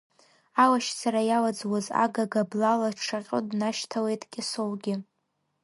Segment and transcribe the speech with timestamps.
[0.63, 4.95] Алашьцара иалаӡуаз агага, блала дшаҟьо днашьҭалеит Кьасоугьы.